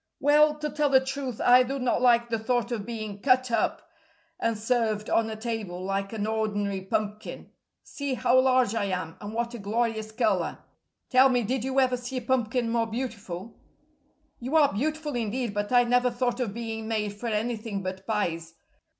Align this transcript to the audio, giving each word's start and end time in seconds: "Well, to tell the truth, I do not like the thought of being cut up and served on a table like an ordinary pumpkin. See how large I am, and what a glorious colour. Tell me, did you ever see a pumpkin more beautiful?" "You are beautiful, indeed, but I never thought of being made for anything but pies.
"Well, 0.19 0.57
to 0.57 0.71
tell 0.71 0.89
the 0.89 0.99
truth, 0.99 1.39
I 1.39 1.61
do 1.61 1.77
not 1.77 2.01
like 2.01 2.29
the 2.29 2.39
thought 2.39 2.71
of 2.71 2.87
being 2.87 3.21
cut 3.21 3.51
up 3.51 3.87
and 4.39 4.57
served 4.57 5.11
on 5.11 5.29
a 5.29 5.35
table 5.35 5.85
like 5.85 6.11
an 6.11 6.25
ordinary 6.25 6.81
pumpkin. 6.81 7.51
See 7.83 8.15
how 8.15 8.39
large 8.39 8.73
I 8.73 8.85
am, 8.85 9.15
and 9.21 9.31
what 9.31 9.53
a 9.53 9.59
glorious 9.59 10.11
colour. 10.11 10.57
Tell 11.11 11.29
me, 11.29 11.43
did 11.43 11.63
you 11.63 11.79
ever 11.79 11.97
see 11.97 12.17
a 12.17 12.21
pumpkin 12.23 12.71
more 12.71 12.87
beautiful?" 12.87 13.59
"You 14.39 14.55
are 14.55 14.73
beautiful, 14.73 15.15
indeed, 15.15 15.53
but 15.53 15.71
I 15.71 15.83
never 15.83 16.09
thought 16.09 16.39
of 16.39 16.51
being 16.51 16.87
made 16.87 17.13
for 17.13 17.27
anything 17.27 17.83
but 17.83 18.07
pies. 18.07 18.55